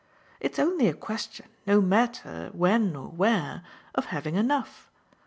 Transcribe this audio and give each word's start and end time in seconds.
It's 0.39 0.57
only 0.57 0.87
a 0.87 0.95
question, 0.95 1.45
no 1.67 1.79
matter 1.79 2.49
when 2.53 2.95
or 2.95 3.09
where, 3.09 3.61
of 3.93 4.05
having 4.05 4.33
enough. 4.35 4.89